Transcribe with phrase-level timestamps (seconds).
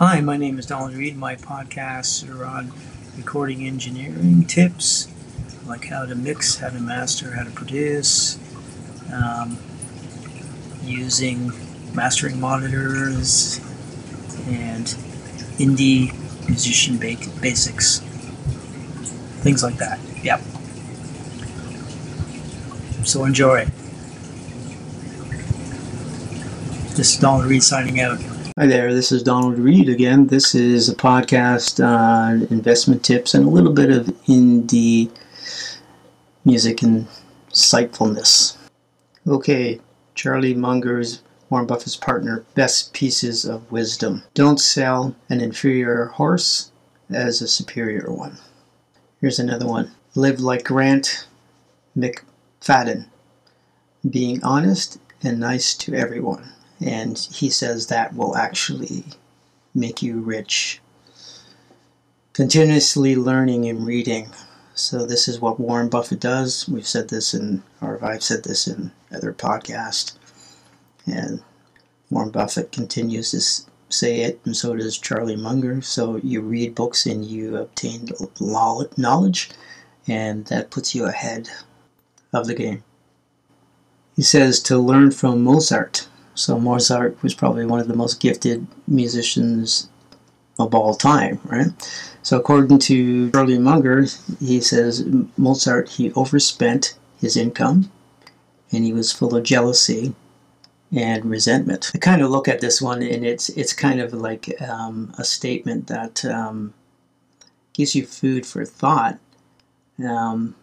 [0.00, 1.16] Hi, my name is Donald Reed.
[1.16, 2.72] My podcasts are on
[3.16, 5.06] recording engineering tips,
[5.66, 8.36] like how to mix, how to master, how to produce,
[9.12, 9.56] um,
[10.82, 11.52] using
[11.94, 13.60] mastering monitors,
[14.48, 14.86] and
[15.58, 16.12] indie
[16.48, 18.00] musician ba- basics.
[19.44, 20.00] Things like that.
[20.24, 20.40] Yep.
[23.06, 23.66] So enjoy.
[26.96, 28.18] This is Donald Reed signing out.
[28.56, 30.28] Hi there, this is Donald Reed again.
[30.28, 35.10] This is a podcast on investment tips and a little bit of indie
[36.44, 37.08] music and
[37.50, 38.56] insightfulness.
[39.26, 39.80] Okay,
[40.14, 41.20] Charlie Munger's
[41.50, 44.22] Warren Buffett's partner, best pieces of wisdom.
[44.34, 46.70] Don't sell an inferior horse
[47.10, 48.38] as a superior one.
[49.20, 49.90] Here's another one.
[50.14, 51.26] Live like Grant
[51.98, 53.06] McFadden,
[54.08, 59.04] being honest and nice to everyone and he says that will actually
[59.74, 60.80] make you rich.
[62.32, 64.30] Continuously learning and reading.
[64.74, 66.68] So this is what Warren Buffett does.
[66.68, 70.16] We've said this in, or I've said this in other podcasts,
[71.06, 71.42] and
[72.10, 73.40] Warren Buffett continues to
[73.88, 75.80] say it, and so does Charlie Munger.
[75.80, 78.08] So you read books and you obtain
[78.40, 79.50] knowledge,
[80.08, 81.48] and that puts you ahead
[82.32, 82.82] of the game.
[84.16, 88.66] He says to learn from Mozart so Mozart was probably one of the most gifted
[88.86, 89.88] musicians
[90.58, 91.68] of all time, right?
[92.22, 94.06] So according to Charlie Munger,
[94.40, 95.04] he says
[95.36, 97.90] Mozart he overspent his income
[98.72, 100.14] and he was full of jealousy
[100.92, 101.90] and resentment.
[101.94, 105.24] I kind of look at this one and it's it's kind of like um, a
[105.24, 106.72] statement that um,
[107.72, 109.18] gives you food for thought.
[109.98, 110.54] Um,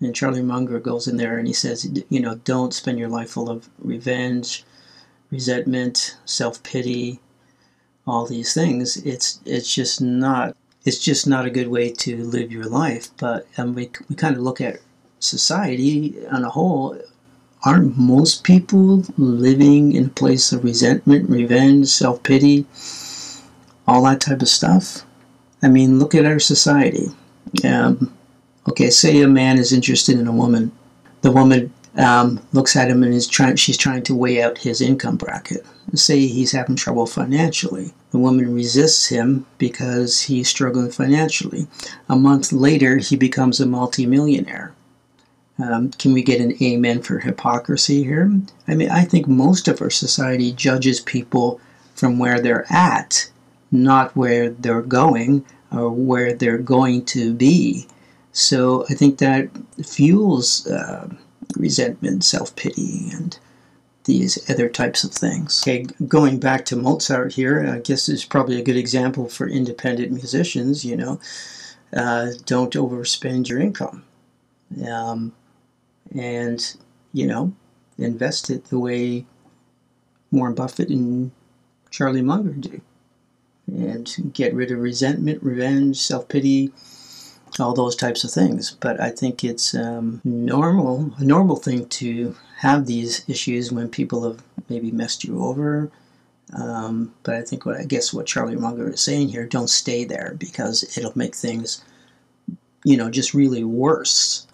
[0.00, 3.30] and Charlie Munger goes in there and he says, you know, don't spend your life
[3.30, 4.64] full of revenge,
[5.32, 7.18] resentment, self-pity,
[8.06, 8.98] all these things.
[8.98, 13.08] It's it's just not it's just not a good way to live your life.
[13.16, 14.80] But and we we kind of look at
[15.18, 16.96] society on a whole.
[17.64, 22.66] Aren't most people living in a place of resentment, revenge, self pity,
[23.86, 25.04] all that type of stuff?
[25.62, 27.06] I mean, look at our society.
[27.64, 28.12] Um,
[28.68, 30.72] okay, say a man is interested in a woman.
[31.20, 33.56] The woman um, looks at him and is trying.
[33.56, 35.64] She's trying to weigh out his income bracket.
[35.94, 37.92] Say he's having trouble financially.
[38.12, 41.66] The woman resists him because he's struggling financially.
[42.08, 44.72] A month later, he becomes a multimillionaire.
[45.58, 48.32] Um, can we get an amen for hypocrisy here?
[48.66, 51.60] I mean, I think most of our society judges people
[51.94, 53.30] from where they're at,
[53.70, 57.86] not where they're going or where they're going to be.
[58.32, 59.50] So I think that
[59.84, 60.66] fuels.
[60.66, 61.08] Uh,
[61.56, 63.38] resentment, self pity, and
[64.04, 65.62] these other types of things.
[65.62, 70.12] Okay, going back to Mozart here, I guess is probably a good example for independent
[70.12, 70.84] musicians.
[70.84, 71.20] You know,
[71.94, 74.04] uh, don't overspend your income,
[74.88, 75.32] um,
[76.14, 76.76] and
[77.12, 77.52] you know,
[77.98, 79.26] invest it the way
[80.30, 81.30] Warren Buffett and
[81.90, 82.80] Charlie Munger do,
[83.66, 86.72] and get rid of resentment, revenge, self pity
[87.60, 88.76] all those types of things.
[88.80, 94.24] But I think it's um, normal, a normal thing to have these issues when people
[94.24, 95.90] have maybe messed you over.
[96.54, 100.04] Um, but I think what I guess what Charlie Munger is saying here, don't stay
[100.04, 101.82] there because it'll make things,
[102.84, 104.46] you know, just really worse.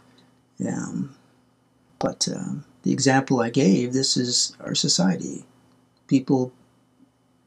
[0.66, 1.14] Um,
[1.98, 5.44] but um, the example I gave, this is our society.
[6.06, 6.52] People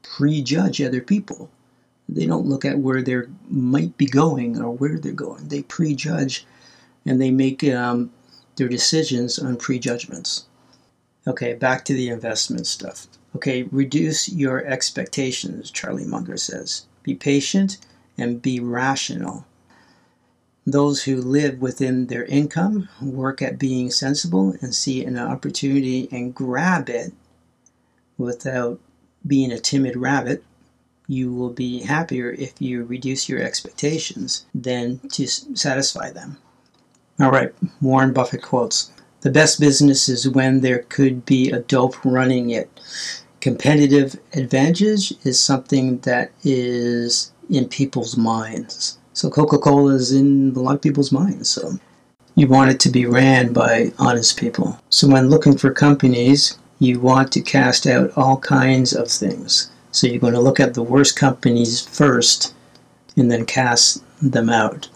[0.02, 1.50] prejudge other people
[2.08, 5.48] they don't look at where they might be going or where they're going.
[5.48, 6.46] They prejudge
[7.06, 8.12] and they make um,
[8.56, 10.46] their decisions on prejudgments.
[11.26, 13.06] Okay, back to the investment stuff.
[13.36, 16.86] Okay, reduce your expectations, Charlie Munger says.
[17.02, 17.78] Be patient
[18.18, 19.46] and be rational.
[20.66, 26.34] Those who live within their income work at being sensible and see an opportunity and
[26.34, 27.12] grab it
[28.18, 28.78] without
[29.26, 30.44] being a timid rabbit
[31.06, 36.38] you will be happier if you reduce your expectations than to satisfy them.
[37.20, 38.90] All right, Warren Buffett quotes
[39.20, 42.70] The best business is when there could be a dope running it.
[43.40, 48.98] Competitive advantage is something that is in people's minds.
[49.12, 51.50] So Coca Cola is in a lot of people's minds.
[51.50, 51.78] So
[52.34, 54.78] you want it to be ran by honest people.
[54.88, 60.08] So when looking for companies, you want to cast out all kinds of things so
[60.08, 62.54] you're going to look at the worst companies first
[63.16, 64.88] and then cast them out.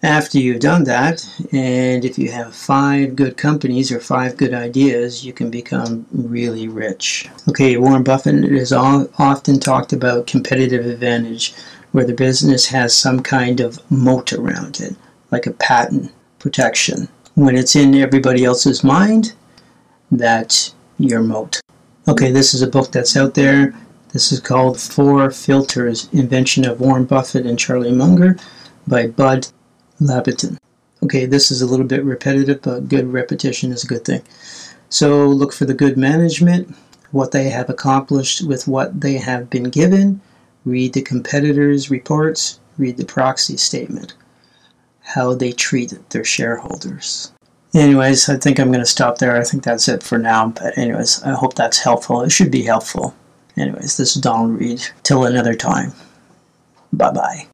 [0.00, 5.24] After you've done that, and if you have five good companies or five good ideas,
[5.24, 7.28] you can become really rich.
[7.48, 11.52] Okay, Warren Buffett is often talked about competitive advantage,
[11.90, 14.94] where the business has some kind of moat around it,
[15.32, 17.08] like a patent protection.
[17.34, 19.32] When it's in everybody else's mind,
[20.12, 21.60] that's your moat.
[22.06, 23.74] Okay, this is a book that's out there.
[24.12, 28.38] This is called Four Filters Invention of Warren Buffett and Charlie Munger
[28.86, 29.48] by Bud
[30.00, 30.56] Labitan.
[31.02, 34.22] Okay, this is a little bit repetitive, but good repetition is a good thing.
[34.88, 36.74] So look for the good management,
[37.10, 40.22] what they have accomplished with what they have been given,
[40.64, 44.14] read the competitors' reports, read the proxy statement,
[45.00, 47.30] how they treat their shareholders.
[47.74, 49.36] Anyways, I think I'm going to stop there.
[49.36, 50.48] I think that's it for now.
[50.48, 52.22] But anyways, I hope that's helpful.
[52.22, 53.14] It should be helpful.
[53.58, 54.82] Anyways, this is Donald Reed.
[55.02, 55.92] Till another time.
[56.92, 57.48] Bye-bye.